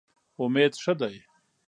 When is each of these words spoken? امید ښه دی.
امید 0.43 0.73
ښه 0.83 0.93
دی. 0.99 1.15